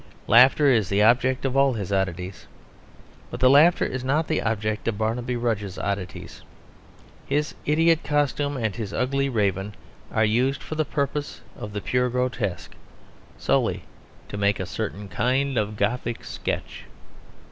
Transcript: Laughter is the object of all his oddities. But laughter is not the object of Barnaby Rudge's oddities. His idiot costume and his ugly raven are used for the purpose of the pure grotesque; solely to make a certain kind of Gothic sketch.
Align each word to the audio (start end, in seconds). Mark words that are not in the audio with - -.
Laughter 0.25 0.65
is 0.71 0.89
the 0.89 1.03
object 1.03 1.45
of 1.45 1.55
all 1.55 1.73
his 1.73 1.91
oddities. 1.91 2.47
But 3.29 3.43
laughter 3.43 3.85
is 3.85 4.03
not 4.03 4.27
the 4.27 4.41
object 4.41 4.87
of 4.87 4.97
Barnaby 4.97 5.35
Rudge's 5.35 5.77
oddities. 5.77 6.41
His 7.27 7.53
idiot 7.67 8.03
costume 8.03 8.57
and 8.57 8.75
his 8.75 8.93
ugly 8.93 9.29
raven 9.29 9.75
are 10.11 10.25
used 10.25 10.63
for 10.63 10.73
the 10.73 10.85
purpose 10.85 11.41
of 11.55 11.71
the 11.73 11.81
pure 11.81 12.09
grotesque; 12.09 12.73
solely 13.37 13.83
to 14.29 14.37
make 14.37 14.59
a 14.59 14.65
certain 14.65 15.07
kind 15.07 15.55
of 15.55 15.77
Gothic 15.77 16.23
sketch. 16.23 16.85